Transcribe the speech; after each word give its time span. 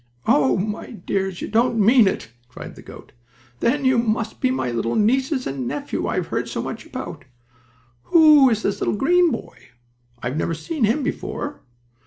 "Oh, 0.25 0.57
my 0.57 0.89
dears! 0.89 1.43
You 1.43 1.47
don't 1.47 1.77
mean 1.77 2.07
it!" 2.07 2.29
cried 2.47 2.73
the 2.73 2.81
goat. 2.81 3.11
"Then 3.59 3.85
you 3.85 3.99
must 3.99 4.41
be 4.41 4.49
my 4.49 4.71
little 4.71 4.95
nieces 4.95 5.45
and 5.45 5.67
nephew 5.67 6.07
I've 6.07 6.25
heard 6.29 6.49
so 6.49 6.59
much 6.59 6.87
about. 6.87 7.19
But 8.05 8.09
who 8.09 8.49
is 8.49 8.63
this 8.63 8.81
little 8.81 8.95
green 8.95 9.29
boy? 9.29 9.69
I've 10.23 10.57
seen 10.57 10.85
him 10.85 11.03
before." 11.03 11.61